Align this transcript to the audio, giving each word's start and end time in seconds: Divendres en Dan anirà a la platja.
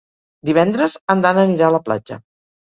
Divendres 0.49 0.95
en 1.15 1.21
Dan 1.27 1.41
anirà 1.43 1.69
a 1.69 1.75
la 1.77 1.83
platja. 1.91 2.19